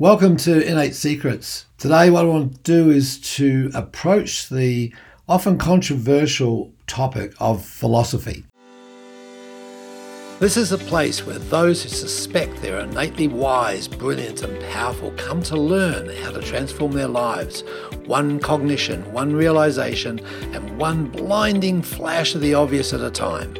[0.00, 1.66] Welcome to Innate Secrets.
[1.76, 4.94] Today, what I want to do is to approach the
[5.28, 8.44] often controversial topic of philosophy.
[10.38, 15.42] This is a place where those who suspect they're innately wise, brilliant, and powerful come
[15.42, 17.62] to learn how to transform their lives,
[18.06, 20.18] one cognition, one realization,
[20.54, 23.54] and one blinding flash of the obvious at a time.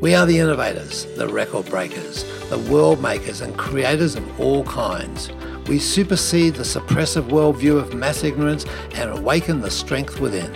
[0.00, 5.30] We are the innovators, the record breakers, the world makers, and creators of all kinds.
[5.68, 10.52] We supersede the suppressive worldview of mass ignorance and awaken the strength within.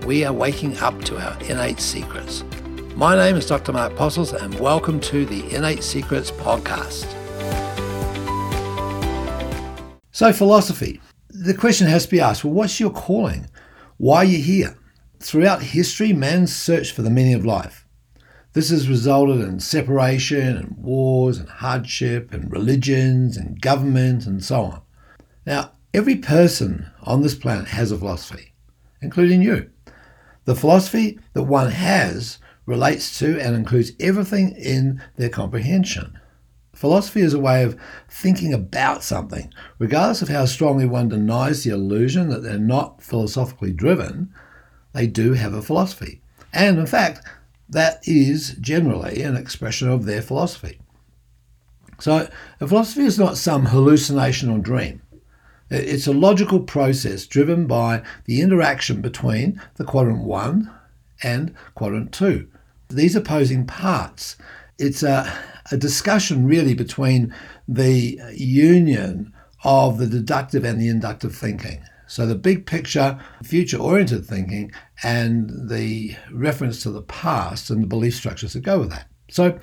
[0.00, 2.42] We are waking up to our innate secrets.
[2.96, 3.72] My name is Dr.
[3.72, 7.06] Mark Postles, and welcome to the Innate Secrets podcast.
[10.10, 11.00] So, philosophy.
[11.28, 13.48] The question has to be asked well, what's your calling?
[13.98, 14.76] Why are you here?
[15.20, 17.79] Throughout history, man's search for the meaning of life.
[18.52, 24.62] This has resulted in separation and wars and hardship and religions and government and so
[24.62, 24.82] on.
[25.46, 28.52] Now, every person on this planet has a philosophy,
[29.00, 29.70] including you.
[30.46, 36.18] The philosophy that one has relates to and includes everything in their comprehension.
[36.74, 41.70] Philosophy is a way of thinking about something, regardless of how strongly one denies the
[41.70, 44.32] illusion that they're not philosophically driven,
[44.92, 46.20] they do have a philosophy.
[46.52, 47.24] And in fact,
[47.70, 50.80] that is generally an expression of their philosophy.
[51.98, 52.28] So,
[52.60, 55.02] a philosophy is not some hallucination or dream.
[55.70, 60.70] It's a logical process driven by the interaction between the quadrant 1
[61.22, 62.48] and quadrant 2.
[62.88, 64.36] These opposing parts.
[64.78, 65.32] It's a,
[65.70, 67.32] a discussion really between
[67.68, 71.84] the union of the deductive and the inductive thinking.
[72.10, 74.72] So the big picture, future oriented thinking,
[75.04, 79.06] and the reference to the past and the belief structures that go with that.
[79.30, 79.56] So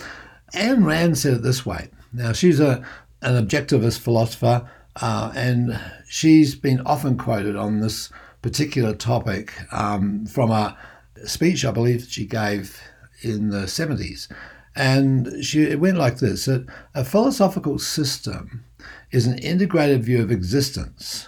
[0.53, 1.89] Anne Rand said it this way.
[2.13, 2.85] Now, she's a,
[3.21, 8.09] an objectivist philosopher, uh, and she's been often quoted on this
[8.41, 10.77] particular topic um, from a
[11.25, 12.79] speech I believe she gave
[13.23, 14.31] in the 70s.
[14.73, 18.63] And she, it went like this that a philosophical system
[19.11, 21.27] is an integrated view of existence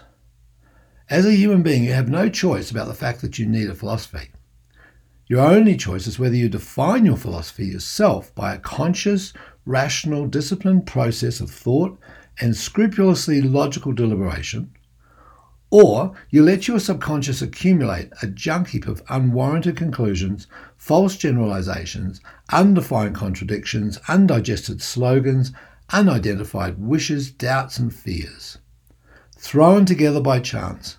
[1.09, 3.73] as a human being, you have no choice about the fact that you need a
[3.73, 4.29] philosophy.
[5.25, 9.33] Your only choice is whether you define your philosophy yourself by a conscious,
[9.65, 11.99] rational, disciplined process of thought
[12.39, 14.71] and scrupulously logical deliberation,
[15.71, 20.45] or you let your subconscious accumulate a junk heap of unwarranted conclusions,
[20.77, 22.21] false generalizations,
[22.51, 25.51] undefined contradictions, undigested slogans,
[25.91, 28.59] unidentified wishes, doubts, and fears
[29.39, 30.97] thrown together by chance,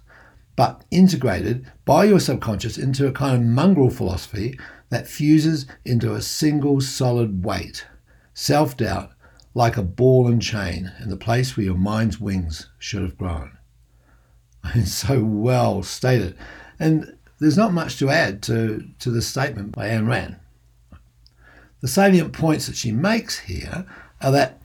[0.57, 4.59] but integrated by your subconscious into a kind of mongrel philosophy
[4.89, 7.87] that fuses into a single solid weight,
[8.33, 9.11] self doubt,
[9.55, 13.53] like a ball and chain in the place where your mind's wings should have grown.
[14.75, 16.37] It's so well stated.
[16.79, 20.37] And there's not much to add to, to this statement by Anne Rand.
[21.81, 23.87] The salient points that she makes here
[24.21, 24.60] are that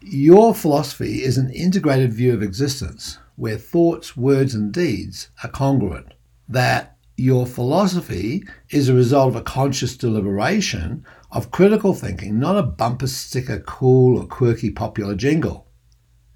[0.00, 6.14] your philosophy is an integrated view of existence where thoughts, words, and deeds are congruent.
[6.48, 12.62] That your philosophy is a result of a conscious deliberation of critical thinking, not a
[12.62, 15.66] bumper sticker, cool, or quirky popular jingle.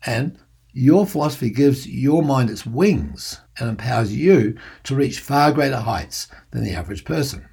[0.04, 0.38] And
[0.72, 6.28] your philosophy gives your mind its wings and empowers you to reach far greater heights
[6.50, 7.46] than the average person.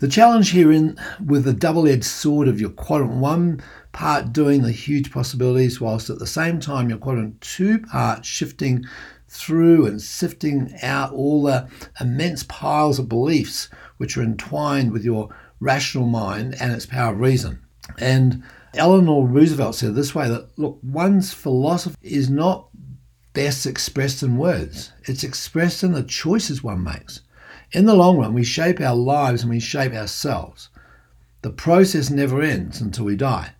[0.00, 3.62] The challenge herein with the double edged sword of your quadrant one
[3.92, 8.84] part doing the huge possibilities, whilst at the same time your quadrant two part shifting
[9.28, 11.68] through and sifting out all the
[12.00, 15.28] immense piles of beliefs which are entwined with your
[15.60, 17.60] rational mind and its power of reason.
[17.98, 18.42] And
[18.74, 22.68] Eleanor Roosevelt said this way that look, one's philosophy is not
[23.32, 27.20] best expressed in words, it's expressed in the choices one makes.
[27.74, 30.68] In the long run, we shape our lives and we shape ourselves.
[31.42, 33.50] The process never ends until we die.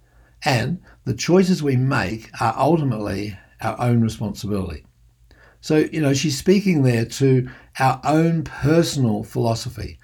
[0.44, 4.86] And the choices we make are ultimately our own responsibility.
[5.60, 7.48] So, you know, she's speaking there to
[7.80, 9.98] our own personal philosophy,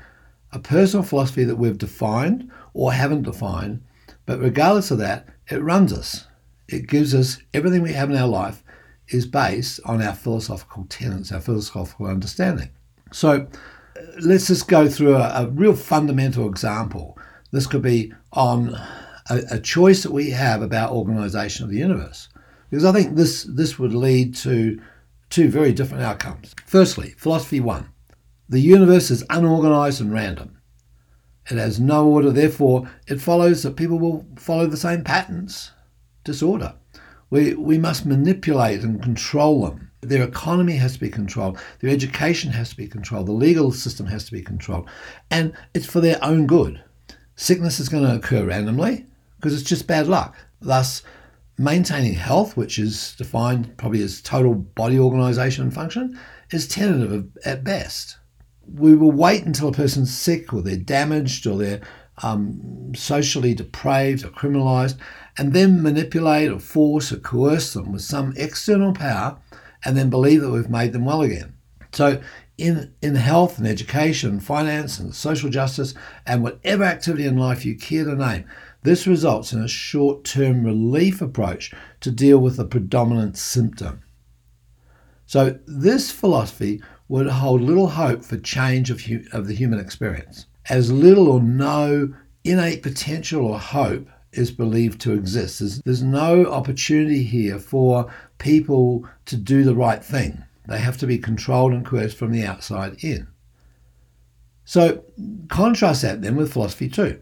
[0.51, 3.81] a personal philosophy that we've defined or haven't defined,
[4.27, 6.27] but regardless of that, it runs us.
[6.67, 8.65] It gives us everything we have in our life
[9.07, 12.71] is based on our philosophical tenets, our philosophical understanding.
[13.13, 13.47] So,
[14.21, 17.19] let's just go through a, a real fundamental example.
[17.53, 18.75] This could be on
[19.29, 22.29] a, a, choice that we have about organization of the universe.
[22.69, 24.81] Because I think this, this would lead to
[25.31, 26.55] two very different outcomes.
[26.67, 27.89] Firstly, philosophy one
[28.49, 30.59] the universe is unorganized and random.
[31.49, 35.71] It has no order, therefore, it follows that people will follow the same patterns.
[36.25, 36.75] Disorder.
[37.31, 39.91] We, we must manipulate and control them.
[40.03, 41.59] Their economy has to be controlled.
[41.81, 43.27] Their education has to be controlled.
[43.27, 44.89] The legal system has to be controlled.
[45.31, 46.83] And it's for their own good.
[47.37, 49.07] Sickness is going to occur randomly
[49.37, 50.37] because it's just bad luck.
[50.61, 51.03] Thus,
[51.59, 56.19] maintaining health, which is defined probably as total body organization and function,
[56.51, 58.17] is tentative at best.
[58.67, 61.81] We will wait until a person's sick or they're damaged or they're
[62.23, 64.97] um, socially depraved or criminalized
[65.39, 69.39] and then manipulate or force or coerce them with some external power
[69.85, 71.55] and then believe that we've made them well again.
[71.93, 72.21] So,
[72.59, 75.95] in, in health and education, finance and social justice,
[76.27, 78.45] and whatever activity in life you care to name,
[78.83, 84.03] this results in a short term relief approach to deal with the predominant symptom.
[85.27, 90.47] So, this philosophy would hold little hope for change of, hu- of the human experience,
[90.69, 95.59] as little or no innate potential or hope is believed to exist.
[95.59, 100.45] There's, there's no opportunity here for people to do the right thing.
[100.69, 103.27] They have to be controlled and coerced from the outside in.
[104.65, 105.05] So
[105.49, 107.21] contrast that then with philosophy two.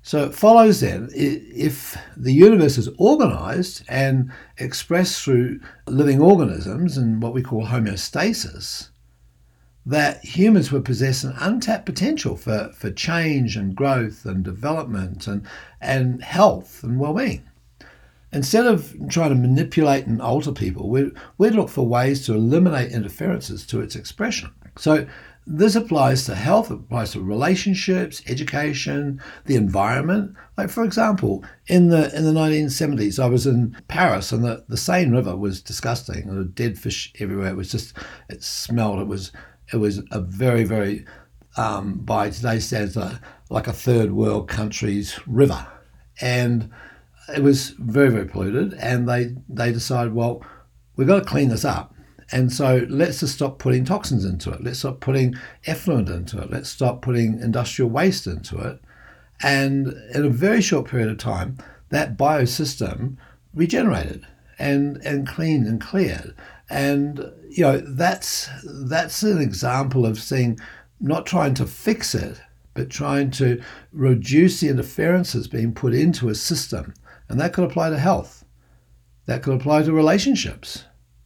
[0.00, 7.22] So it follows then if the universe is organized and expressed through living organisms and
[7.22, 8.88] what we call homeostasis,
[9.84, 15.46] that humans would possess an untapped potential for, for change and growth and development and,
[15.80, 17.48] and health and well being.
[18.32, 22.92] Instead of trying to manipulate and alter people, we'd, we'd look for ways to eliminate
[22.92, 24.50] interferences to its expression.
[24.76, 25.06] So
[25.46, 30.34] this applies to health, it applies to relationships, education, the environment.
[30.56, 34.76] Like for example, in the in the 1970s, I was in Paris and the, the
[34.76, 36.26] Seine River was disgusting.
[36.26, 37.48] There were dead fish everywhere.
[37.48, 37.96] It was just
[38.28, 39.00] it smelled.
[39.00, 39.32] It was
[39.72, 41.04] it was a very very
[41.56, 42.96] um, by today's standards
[43.50, 45.66] like a third world country's river,
[46.20, 46.70] and
[47.34, 48.74] it was very very polluted.
[48.74, 50.44] And they they decided, well,
[50.96, 51.92] we've got to clean this up
[52.32, 54.64] and so let's just stop putting toxins into it.
[54.64, 55.34] Let's stop putting
[55.66, 56.50] effluent into it.
[56.50, 58.80] Let's stop putting industrial waste into it.
[59.42, 61.58] And in a very short period of time,
[61.90, 63.16] that biosystem
[63.52, 64.26] regenerated
[64.58, 66.34] and, and cleaned and cleared.
[66.72, 70.58] And you know that's that's an example of seeing
[71.00, 72.40] not trying to fix it,
[72.72, 76.94] but trying to reduce the interferences being put into a system.
[77.28, 78.46] And that could apply to health.
[79.26, 80.84] That could apply to relationships.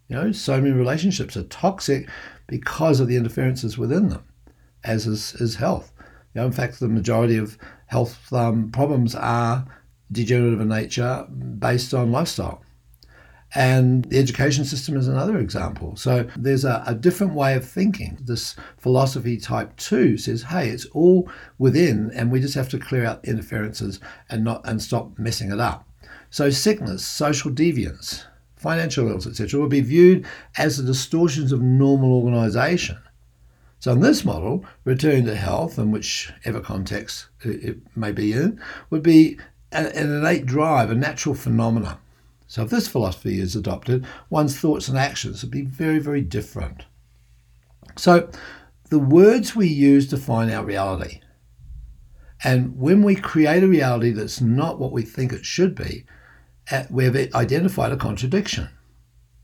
[0.08, 2.08] You know, so many relationships are toxic
[2.48, 4.24] because of the interferences within them,
[4.82, 5.92] as is, is health.
[6.34, 7.56] You know, in fact, the majority of
[7.86, 9.64] health um, problems are
[10.10, 11.24] degenerative in nature
[11.58, 12.62] based on lifestyle.
[13.54, 15.96] And the education system is another example.
[15.96, 18.18] So there's a, a, different way of thinking.
[18.20, 23.06] This philosophy type two says, hey, it's all within, and we just have to clear
[23.06, 25.88] out interferences and not and stop messing it up.
[26.28, 28.24] So sickness, social deviance,
[28.56, 30.26] financial ills, etc., will be viewed
[30.58, 32.98] as the distortions of normal organisation.
[33.78, 38.60] So, in this model, return to health, in whichever context it may be in,
[38.90, 39.38] would be
[39.70, 41.98] an innate drive, a natural phenomenon.
[42.46, 46.84] So, if this philosophy is adopted, one's thoughts and actions would be very, very different.
[47.96, 48.30] So,
[48.90, 51.20] the words we use define our reality.
[52.44, 56.04] And when we create a reality that's not what we think it should be,
[56.90, 58.68] we've identified a contradiction.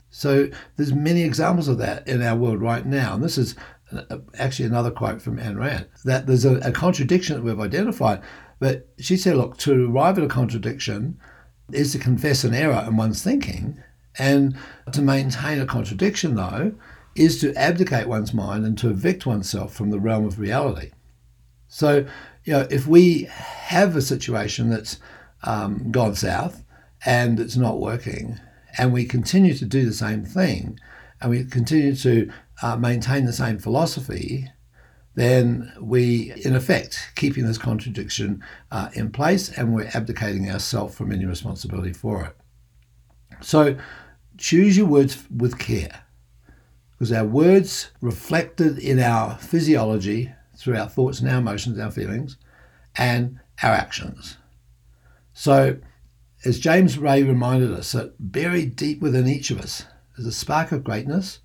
[0.09, 3.15] So there's many examples of that in our world right now.
[3.15, 3.55] And this is
[3.91, 8.21] uh, actually another quote from Anne Rand, that there's a, a contradiction that we've identified.
[8.59, 11.19] But she said, look, to arrive at a contradiction
[11.71, 13.81] is to confess an error in one's thinking.
[14.17, 14.55] And
[14.91, 16.73] to maintain a contradiction, though,
[17.15, 20.91] is to abdicate one's mind and to evict oneself from the realm of reality.
[21.67, 22.05] So,
[22.43, 24.99] you know, if we have a situation that's
[25.43, 26.63] um, gone south,
[27.05, 28.39] and it's not working,
[28.77, 30.79] and we continue to do the same thing,
[31.19, 34.49] and we continue to uh, maintain the same philosophy,
[35.15, 41.11] then we, in effect, keeping this contradiction uh, in place, and we're abdicating ourselves from
[41.11, 42.35] any responsibility for it.
[43.41, 43.77] So,
[44.37, 46.03] choose your words with care,
[46.91, 52.37] because our words reflected in our physiology through our thoughts and our emotions, our feelings,
[52.95, 54.37] and our actions.
[55.33, 55.77] So,
[56.45, 59.85] as James Ray reminded us, that buried deep within each of us
[60.17, 61.39] is a spark of greatness,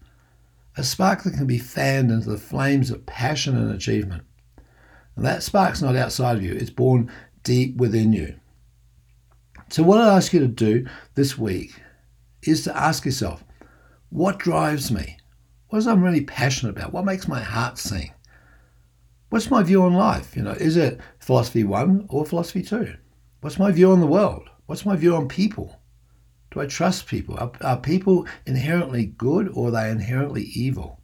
[0.78, 4.22] a spark that can be fanned into the flames of passion and achievement.
[5.16, 7.10] And that spark's not outside of you, it's born
[7.42, 8.38] deep within you.
[9.70, 11.72] So, what I ask you to do this week
[12.44, 13.44] is to ask yourself,
[14.10, 15.18] what drives me?
[15.68, 16.92] What is I'm really passionate about?
[16.92, 18.12] What makes my heart sing?
[19.30, 20.36] What's my view on life?
[20.36, 22.94] You know, is it philosophy one or philosophy two?
[23.40, 24.48] What's my view on the world?
[24.66, 25.77] What's my view on people?
[26.50, 27.36] Do I trust people?
[27.36, 31.00] Are, are people inherently good or are they inherently evil?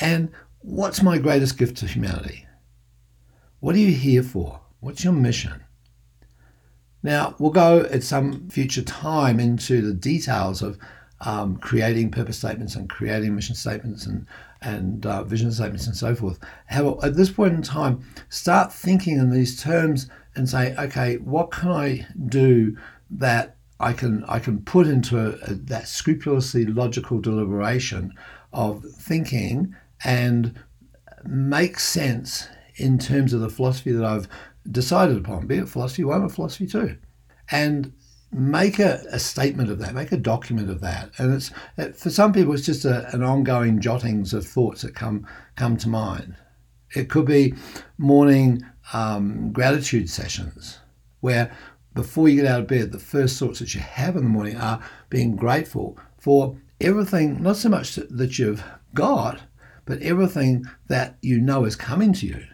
[0.00, 2.46] And what's my greatest gift to humanity?
[3.60, 4.60] What are you here for?
[4.80, 5.64] What's your mission?
[7.02, 10.78] Now, we'll go at some future time into the details of
[11.20, 14.26] um, creating purpose statements and creating mission statements and,
[14.62, 16.38] and uh, vision statements and so forth.
[16.66, 21.50] However, at this point in time, start thinking in these terms and say, okay, what
[21.50, 22.76] can I do
[23.10, 28.12] that I can I can put into a, a, that scrupulously logical deliberation
[28.52, 30.58] of thinking and
[31.24, 34.28] make sense in terms of the philosophy that I've
[34.70, 36.96] decided upon, be it philosophy one or philosophy two,
[37.50, 37.92] and
[38.30, 41.10] make a, a statement of that, make a document of that.
[41.18, 44.94] And it's it, for some people, it's just a, an ongoing jottings of thoughts that
[44.94, 46.36] come come to mind.
[46.94, 47.54] It could be
[47.98, 50.78] morning um, gratitude sessions
[51.20, 51.54] where
[51.98, 54.56] before you get out of bed, the first thoughts that you have in the morning
[54.56, 58.62] are being grateful for everything, not so much that you've
[58.94, 59.40] got,
[59.84, 62.44] but everything that you know is coming to you.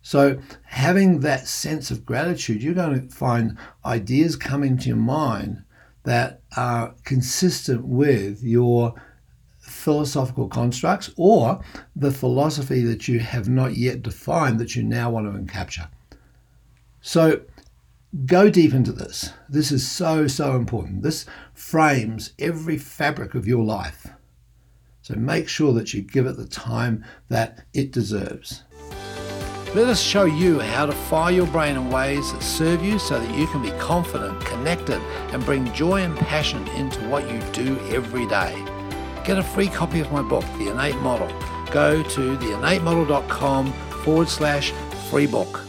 [0.00, 5.64] So, having that sense of gratitude, you're going to find ideas coming to your mind
[6.04, 8.94] that are consistent with your
[9.58, 11.60] philosophical constructs or
[11.96, 15.88] the philosophy that you have not yet defined that you now want to capture.
[17.00, 17.40] So,
[18.26, 19.30] go deep into this.
[19.48, 21.02] This is so, so important.
[21.02, 24.06] This frames every fabric of your life.
[25.02, 28.62] So, make sure that you give it the time that it deserves.
[29.74, 33.18] Let us show you how to fire your brain in ways that serve you so
[33.18, 35.00] that you can be confident, connected,
[35.32, 38.54] and bring joy and passion into what you do every day.
[39.24, 41.28] Get a free copy of my book, The Innate Model.
[41.72, 43.72] Go to theinnatemodel.com
[44.04, 44.72] forward slash
[45.10, 45.64] free book.